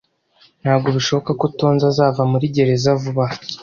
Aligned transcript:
Ntabwo 0.61 0.87
bishoboka 0.95 1.31
ko 1.39 1.45
Tonzi 1.57 1.83
azava 1.91 2.21
muri 2.31 2.45
gereza 2.55 2.89
vuba 3.01 3.23
aha. 3.27 3.37